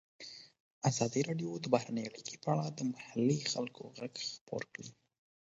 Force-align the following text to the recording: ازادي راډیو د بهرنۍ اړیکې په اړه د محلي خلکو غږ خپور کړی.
ازادي 0.89 1.21
راډیو 1.29 1.49
د 1.59 1.65
بهرنۍ 1.73 2.03
اړیکې 2.07 2.35
په 2.43 2.47
اړه 2.53 2.65
د 2.71 2.79
محلي 2.91 3.39
خلکو 3.53 3.83
غږ 3.97 4.13
خپور 4.33 4.63
کړی. 4.73 4.89